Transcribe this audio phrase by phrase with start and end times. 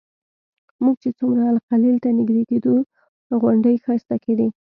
[0.83, 2.75] موږ چې څومره الخلیل ته نږدې کېدو
[3.41, 4.47] غونډۍ ښایسته کېدې.